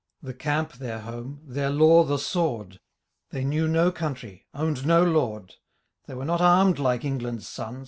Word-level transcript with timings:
The 0.23 0.33
camp 0.33 0.73
their 0.73 1.01
home, 1.01 1.41
their 1.45 1.69
law 1.69 2.03
the 2.03 2.17
sword. 2.17 2.79
They 3.29 3.45
knew 3.45 3.67
no 3.67 3.91
country 3.91 4.47
own'd 4.51 4.83
no 4.83 5.03
lord:' 5.03 5.53
They 6.07 6.15
were 6.15 6.25
not 6.25 6.41
arm*d 6.41 6.81
like 6.81 7.05
England's 7.05 7.47
sons. 7.47 7.79